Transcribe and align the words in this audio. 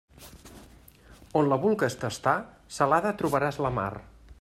On 1.41 1.51
la 1.51 1.59
vulgues 1.67 1.99
tastar, 2.05 2.35
salada 2.79 3.17
trobaràs 3.23 3.63
la 3.67 3.77
mar. 3.81 3.91